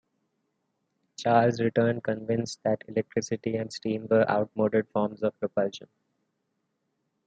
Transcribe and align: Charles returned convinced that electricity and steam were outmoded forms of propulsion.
Charles 1.15 1.61
returned 1.61 2.03
convinced 2.03 2.59
that 2.63 2.83
electricity 2.87 3.57
and 3.57 3.71
steam 3.71 4.07
were 4.09 4.27
outmoded 4.27 4.87
forms 4.89 5.21
of 5.21 5.39
propulsion. 5.39 5.89